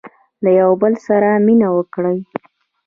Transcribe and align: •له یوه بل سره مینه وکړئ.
•له 0.43 0.49
یوه 0.59 0.75
بل 0.81 0.93
سره 1.07 1.29
مینه 1.45 1.67
وکړئ. 1.75 2.17